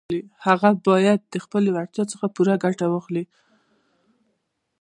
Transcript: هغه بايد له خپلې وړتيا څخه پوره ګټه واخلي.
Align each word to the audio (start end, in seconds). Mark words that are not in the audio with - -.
هغه 0.47 0.69
بايد 0.85 1.21
له 1.33 1.39
خپلې 1.45 1.69
وړتيا 1.71 2.03
څخه 2.13 2.25
پوره 2.35 2.55
ګټه 2.63 2.85
واخلي. 2.89 3.23